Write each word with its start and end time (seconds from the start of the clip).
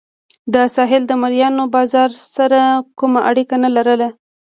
دا 0.53 0.63
ساحل 0.75 1.03
د 1.07 1.11
مریانو 1.21 1.63
بازار 1.75 2.09
سره 2.35 2.59
کومه 2.99 3.19
اړیکه 3.29 3.55
نه 3.63 3.69
لرله. 3.75 4.09